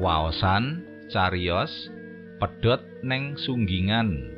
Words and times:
Waosan 0.00 0.80
cariyos 1.12 1.68
pedhot 2.40 2.80
neng 3.04 3.36
sunggingan. 3.36 4.32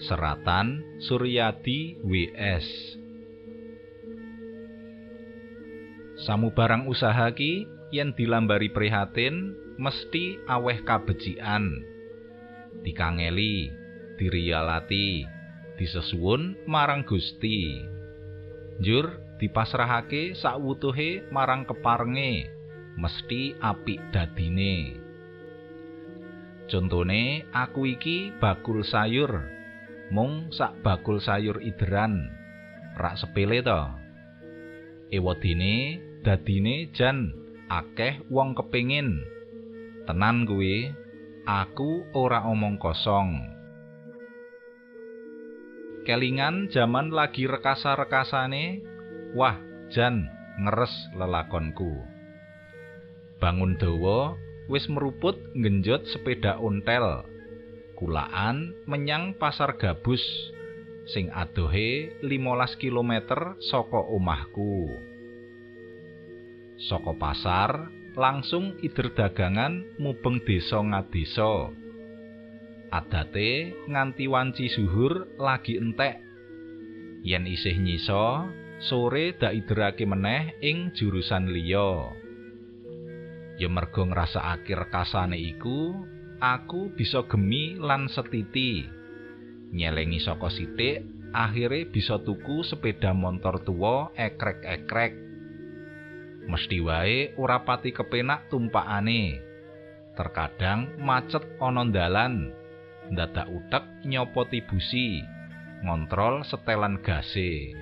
Seratan 0.00 0.80
Suryadi 1.04 2.00
WS. 2.00 2.64
Samubarang 6.24 6.88
usaha 6.88 7.28
ki 7.36 7.68
yen 7.92 8.16
dilambari 8.16 8.72
prihatin 8.72 9.52
mesti 9.76 10.40
aweh 10.48 10.80
kabecikan. 10.88 11.68
Dikangeli, 12.80 13.68
diriyalati, 14.16 15.28
disesuwun 15.76 16.64
marang 16.64 17.04
Gusti. 17.04 17.76
Njur 18.80 19.36
dipasrahake 19.36 20.32
sakwutuhe 20.32 21.28
marang 21.28 21.68
keparenge, 21.68 22.56
mesti 22.98 23.54
apik 23.62 24.10
dadine. 24.10 24.98
Contone 26.66 27.46
aku 27.54 27.86
iki 27.86 28.34
bakul 28.42 28.82
sayur. 28.82 29.38
Mung 30.10 30.50
sak 30.50 30.82
bakul 30.82 31.22
sayur 31.22 31.62
ideran. 31.62 32.28
Rak 32.98 33.22
sepele 33.22 33.62
to. 33.62 33.82
Ewadine 35.14 36.02
dadine 36.26 36.90
jan 36.92 37.32
akeh 37.70 38.20
wong 38.28 38.58
kepingin 38.58 39.22
tenan 40.04 40.44
kuwi 40.44 40.90
aku 41.46 42.04
ora 42.12 42.44
omong 42.50 42.76
kosong. 42.76 43.54
Kelingan 46.04 46.72
jaman 46.72 47.12
lagi 47.12 47.44
rekasa-rekasane 47.44 48.80
wah 49.36 49.56
jan 49.92 50.24
ngeres 50.56 51.12
lelakonku 51.12 52.17
bangun 53.38 53.78
dawa 53.78 54.34
wis 54.68 54.84
meruput 54.90 55.38
ngenjot 55.56 56.04
sepeda 56.10 56.60
ontel. 56.60 57.24
Kulaan 57.98 58.74
menyang 58.86 59.34
pasar 59.34 59.74
gabus 59.74 60.22
sing 61.10 61.32
adohe 61.34 62.14
15 62.22 62.78
km 62.78 63.12
saka 63.58 63.98
omahku. 63.98 64.92
Saka 66.78 67.10
pasar 67.18 67.90
langsung 68.14 68.78
ider 68.86 69.10
dagangan 69.10 69.82
mubeng 69.98 70.38
desa 70.46 70.78
ngadesa. 70.78 71.74
Adate 72.94 73.74
nganti 73.90 74.30
wanci 74.30 74.70
zuhur 74.70 75.26
lagi 75.42 75.74
entek. 75.74 76.22
Yen 77.26 77.50
isih 77.50 77.74
nyisa 77.82 78.46
sore 78.78 79.34
dak 79.34 79.58
iderake 79.58 80.06
meneh 80.06 80.54
ing 80.62 80.94
jurusan 80.94 81.50
liya 81.50 82.14
ya 83.58 83.66
mergo 83.66 84.06
ngrasakake 84.06 84.72
rekasane 84.78 85.34
iku 85.34 86.06
aku 86.38 86.94
bisa 86.94 87.26
gemi 87.26 87.74
lan 87.76 88.06
setiti. 88.06 88.86
Nyelengi 89.74 90.22
saka 90.22 90.48
sithik, 90.48 91.04
akhire 91.34 91.90
bisa 91.90 92.16
tuku 92.22 92.64
sepeda 92.64 93.12
motor 93.12 93.60
tuwa 93.66 94.14
ekrek-ekrek. 94.16 95.12
Mesti 96.48 96.80
wae 96.80 97.36
ora 97.36 97.60
pati 97.66 97.92
kepenak 97.92 98.48
tumpakane. 98.48 99.36
Terkadang 100.16 100.96
macet 100.96 101.44
ana 101.60 101.84
dalan, 101.84 102.48
ndadak 103.12 103.52
utek 103.52 103.84
nyopoti 104.08 104.64
busi, 104.64 105.20
ngontrol 105.84 106.48
setelan 106.48 107.04
gase. 107.04 107.76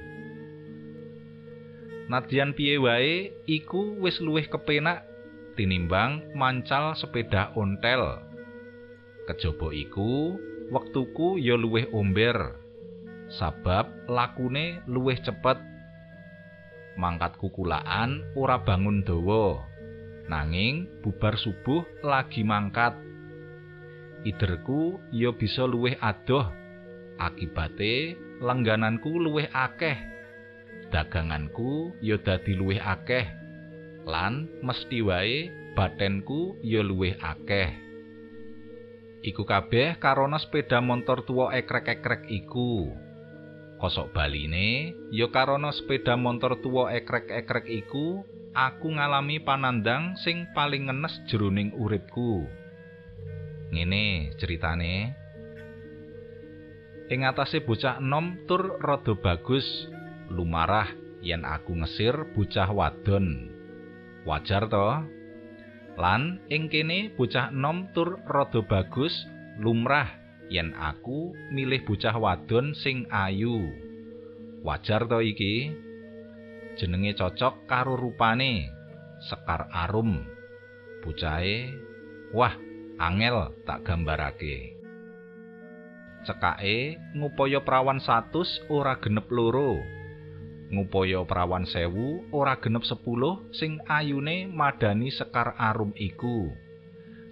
Nadyan 2.10 2.59
piye 2.59 2.82
wae 2.82 3.31
iku 3.47 4.03
wis 4.03 4.19
luwih 4.19 4.50
kepenak 4.50 5.06
tinimbang 5.56 6.37
mancal 6.37 6.93
sepeda 6.94 7.50
ontel. 7.56 8.21
Kejaba 9.27 9.72
iku, 9.72 10.37
wektuku 10.71 11.41
ya 11.41 11.56
luwih 11.59 11.89
omber. 11.91 12.55
Sabab 13.33 13.91
lakune 14.06 14.84
luwih 14.87 15.19
cepet. 15.19 15.59
Mangkat 16.95 17.34
kukulaan 17.43 18.22
ora 18.39 18.61
bangun 18.62 19.03
dawa. 19.03 19.66
Nanging 20.31 21.03
bubar 21.03 21.34
subuh 21.34 21.83
lagi 22.06 22.47
mangkat. 22.47 22.95
Iderku 24.22 25.03
ya 25.11 25.34
bisa 25.34 25.66
luwih 25.66 25.99
adoh. 25.99 26.47
Akibate 27.19 28.15
langgananku 28.39 29.11
luwih 29.19 29.50
akeh. 29.50 29.97
Daganganku 30.93 31.99
ya 31.99 32.21
dadi 32.22 32.55
luwih 32.55 32.78
akeh. 32.78 33.46
Lan 34.06 34.47
mesti 34.62 35.03
wae 35.03 35.50
batenku 35.75 36.62
ya 36.62 36.78
luwih 36.87 37.19
akeh. 37.19 37.75
Iku 39.27 39.43
kabeh 39.43 39.99
karana 39.99 40.39
sepeda 40.39 40.78
motor 40.78 41.27
tuwa 41.27 41.50
ekrek-ekrek 41.50 42.31
iku. 42.31 42.95
Kosok 43.83 44.15
baline, 44.15 44.95
ya 45.11 45.27
karana 45.34 45.75
sepeda 45.75 46.15
motor 46.15 46.62
tuwa 46.62 46.95
ekrek-ekrek 46.95 47.66
iku, 47.66 48.22
aku 48.55 48.95
ngalami 48.95 49.43
panandang 49.43 50.15
sing 50.22 50.47
paling 50.55 50.87
ngenes 50.87 51.27
jroning 51.27 51.75
uripku. 51.75 52.47
Ngene 53.75 54.31
ceritane. 54.39 55.19
Ing 57.11 57.27
atase 57.27 57.59
bocah 57.66 57.99
enom 57.99 58.47
tur 58.47 58.78
rada 58.78 59.19
bagus, 59.19 59.66
lumarah 60.31 60.95
yen 61.19 61.43
aku 61.43 61.75
ngesir 61.75 62.31
bocah 62.39 62.71
wadon. 62.71 63.56
Wajar 64.26 64.66
to? 64.66 65.06
Lan 65.97 66.42
ing 66.50 66.66
kene 66.66 67.14
bocah 67.14 67.54
enom 67.54 67.94
tur 67.94 68.19
rada 68.26 68.59
bagus 68.66 69.14
lumrah 69.62 70.10
yen 70.50 70.75
aku 70.75 71.31
milih 71.54 71.87
bocah 71.87 72.19
wadon 72.19 72.75
sing 72.75 73.06
ayu. 73.09 73.70
Wajar 74.66 75.06
to 75.06 75.22
iki? 75.22 75.70
Jenenge 76.75 77.15
cocok 77.15 77.70
karo 77.70 77.94
rupane. 77.94 78.66
Sekar 79.22 79.70
arum. 79.72 80.26
Bocahe 81.06 81.70
wah 82.34 82.53
angel 82.98 83.54
tak 83.62 83.86
gambarake. 83.86 84.75
Cekake 86.26 86.98
ngupaya 87.15 87.62
prawan 87.62 88.03
100 88.03 88.66
ora 88.75 88.98
genep 88.98 89.31
loro. 89.31 89.78
Ngupaya 90.71 91.22
prawan 91.22 91.62
sewu 91.69 92.27
ora 92.34 92.59
genep 92.59 92.82
sepuluh 92.82 93.47
sing 93.54 93.78
ayune 93.87 94.50
madani 94.50 95.15
sekar 95.15 95.54
arum 95.59 95.94
iku. 95.94 96.50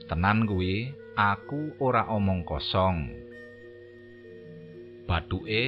Tenan 0.05 0.45
kuwi, 0.45 0.93
aku 1.17 1.81
ora 1.81 2.05
omong 2.13 2.45
kosong. 2.45 3.09
Batuke, 5.09 5.65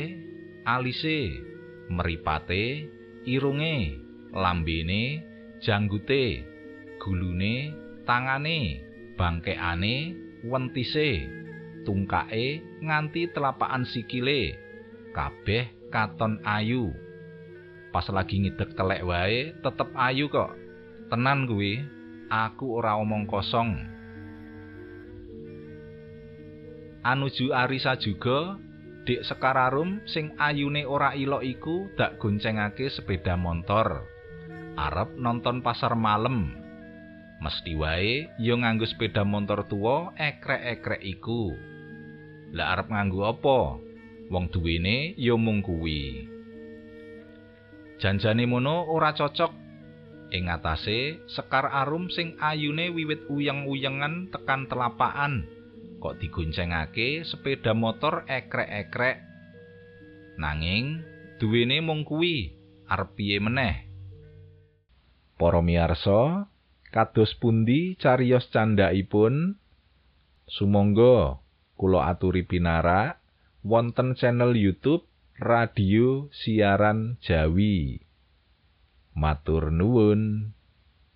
alise, 0.68 1.40
meripate, 1.88 2.84
irunge, 3.24 3.96
lambene, 4.36 5.24
janggute, 5.64 6.44
gulune, 7.00 7.72
tangane, 8.04 8.84
bangkeane, 9.16 9.96
wentise, 10.44 11.24
tungkae 11.88 12.60
nganti 12.84 13.32
telapakan 13.32 13.88
sikile, 13.88 14.56
kabeh 15.16 15.88
katon 15.88 16.44
ayu. 16.44 17.05
Pas 17.96 18.12
lagi 18.12 18.44
ngidek 18.44 18.76
telek 18.76 19.00
wae 19.08 19.56
tetep 19.64 19.88
ayu 19.96 20.28
kok. 20.28 20.52
Tenan 21.08 21.48
kuwi 21.48 21.80
aku 22.28 22.76
ora 22.76 23.00
omong 23.00 23.24
kosong. 23.24 23.72
Anuju 27.00 27.56
arisa 27.56 27.96
juga 27.96 28.60
dik 29.08 29.24
sekararum 29.24 30.04
sing 30.04 30.36
ayune 30.36 30.84
ora 30.84 31.16
ilok 31.16 31.40
iku 31.40 31.88
dak 31.96 32.20
goncengake 32.20 32.92
sepeda 32.92 33.32
motor 33.32 34.04
arep 34.76 35.16
nonton 35.16 35.64
pasar 35.64 35.96
malem. 35.96 36.52
Mesti 37.40 37.80
wae 37.80 38.28
yo 38.36 38.60
nganggo 38.60 38.84
sepeda 38.84 39.24
motor 39.24 39.64
tuwa 39.72 40.12
ekrek-ekrek 40.20 41.00
iku. 41.00 41.48
Lah 42.52 42.76
arep 42.76 42.92
nganggo 42.92 43.24
apa? 43.24 43.80
Wong 44.28 44.52
duwene 44.52 45.16
yo 45.16 45.40
mung 45.40 45.64
kuwi 45.64 46.35
Janjane 47.96 48.44
mono 48.44 48.84
ora 48.92 49.16
cocok. 49.16 49.64
Ing 50.34 50.50
atase 50.52 51.22
Sekar 51.30 51.70
Arum 51.70 52.12
sing 52.12 52.36
ayune 52.42 52.92
wiwit 52.92 53.30
uyeng-uyengan 53.30 54.28
tekan 54.28 54.68
telapakan 54.68 55.46
kok 55.96 56.20
digoncengake 56.20 57.24
sepeda 57.24 57.72
motor 57.72 58.28
ekrek-ekrek. 58.28 59.16
Nanging 60.36 61.00
duwene 61.40 61.80
mung 61.80 62.04
kuwi 62.04 62.52
arep 62.84 63.16
piye 63.16 63.40
meneh? 63.40 63.88
Para 65.40 65.60
miyarsa, 65.64 66.52
kados 66.92 67.32
pundi 67.40 67.96
cariyos 67.96 68.48
candhaipun? 68.52 69.56
Sumangga 70.46 71.40
kula 71.80 72.12
aturi 72.12 72.44
pinarak 72.44 73.18
wonten 73.64 74.14
channel 74.14 74.52
YouTube 74.52 75.08
radio 75.36 76.32
siaran 76.32 77.20
Jawi. 77.20 78.00
Matur 79.12 79.68
nuwun. 79.68 80.52